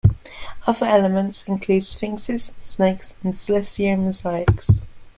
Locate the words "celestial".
3.35-3.97